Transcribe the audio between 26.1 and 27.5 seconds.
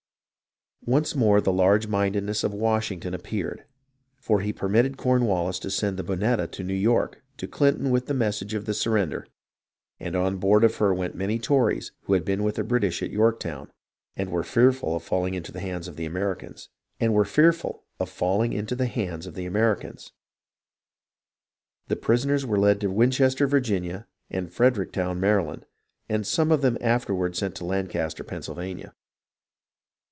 some of them were afterward